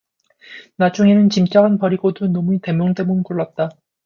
[0.77, 3.69] 나중에는 짐짝은 버리고두 놈이 데뭉데뭉 굴렀다.